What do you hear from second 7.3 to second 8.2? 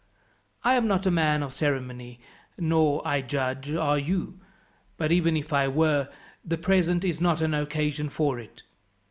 an occasion